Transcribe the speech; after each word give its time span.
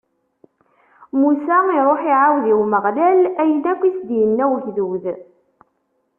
Musa 1.19 1.57
iṛuḥ, 1.77 2.01
iɛawed 2.11 2.45
i 2.51 2.53
Umeɣlal 2.61 3.21
ayen 3.41 3.63
akken 3.71 3.87
i 3.89 3.91
s-d-inna 3.97 4.45
ugdud. 4.55 5.05